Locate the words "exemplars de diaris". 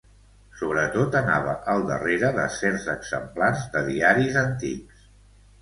2.97-4.41